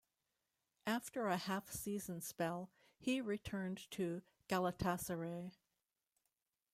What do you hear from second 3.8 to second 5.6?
to Galatasaray.